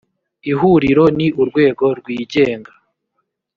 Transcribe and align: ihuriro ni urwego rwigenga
ihuriro 0.51 1.05
ni 1.17 1.27
urwego 1.41 1.85
rwigenga 1.99 2.71